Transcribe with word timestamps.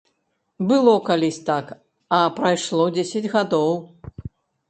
Было 0.69 0.93
калісь 1.09 1.37
так, 1.49 1.67
а 2.17 2.21
прайшло 2.39 2.83
дзесяць 2.95 3.31
гадоў! 3.35 3.71